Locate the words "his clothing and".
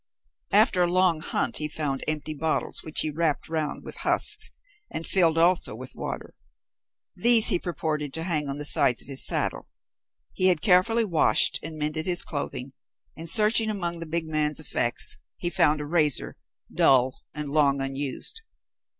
12.07-13.29